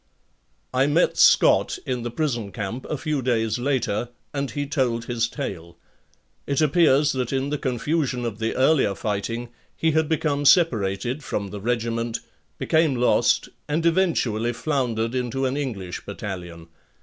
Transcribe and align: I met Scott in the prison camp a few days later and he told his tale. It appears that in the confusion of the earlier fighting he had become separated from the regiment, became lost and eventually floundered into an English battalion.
I 0.73 0.87
met 0.87 1.15
Scott 1.19 1.77
in 1.85 2.01
the 2.01 2.09
prison 2.09 2.51
camp 2.51 2.85
a 2.89 2.97
few 2.97 3.21
days 3.21 3.59
later 3.59 4.09
and 4.33 4.49
he 4.49 4.65
told 4.65 5.05
his 5.05 5.27
tale. 5.29 5.77
It 6.47 6.59
appears 6.59 7.11
that 7.11 7.31
in 7.31 7.51
the 7.51 7.59
confusion 7.59 8.25
of 8.25 8.39
the 8.39 8.55
earlier 8.55 8.95
fighting 8.95 9.49
he 9.77 9.91
had 9.91 10.09
become 10.09 10.43
separated 10.45 11.23
from 11.23 11.49
the 11.49 11.61
regiment, 11.61 12.19
became 12.57 12.95
lost 12.95 13.47
and 13.67 13.85
eventually 13.85 14.53
floundered 14.53 15.13
into 15.13 15.45
an 15.45 15.55
English 15.55 16.03
battalion. 16.03 16.69